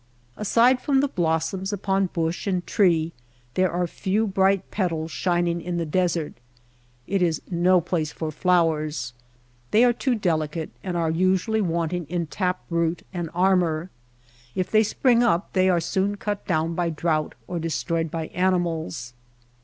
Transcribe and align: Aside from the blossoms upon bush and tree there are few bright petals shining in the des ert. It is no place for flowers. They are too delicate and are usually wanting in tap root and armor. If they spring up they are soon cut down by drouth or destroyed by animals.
Aside 0.35 0.81
from 0.81 0.99
the 1.01 1.07
blossoms 1.07 1.71
upon 1.71 2.07
bush 2.07 2.47
and 2.47 2.65
tree 2.65 3.13
there 3.53 3.71
are 3.71 3.85
few 3.85 4.25
bright 4.25 4.71
petals 4.71 5.11
shining 5.11 5.61
in 5.61 5.77
the 5.77 5.85
des 5.85 6.19
ert. 6.19 6.33
It 7.05 7.21
is 7.21 7.39
no 7.51 7.79
place 7.81 8.11
for 8.11 8.31
flowers. 8.31 9.13
They 9.69 9.83
are 9.83 9.93
too 9.93 10.15
delicate 10.15 10.71
and 10.83 10.97
are 10.97 11.11
usually 11.11 11.61
wanting 11.61 12.07
in 12.07 12.25
tap 12.25 12.61
root 12.71 13.03
and 13.13 13.29
armor. 13.35 13.91
If 14.55 14.71
they 14.71 14.81
spring 14.81 15.21
up 15.21 15.53
they 15.53 15.69
are 15.69 15.79
soon 15.79 16.17
cut 16.17 16.47
down 16.47 16.73
by 16.73 16.89
drouth 16.89 17.33
or 17.45 17.59
destroyed 17.59 18.09
by 18.09 18.29
animals. 18.29 19.13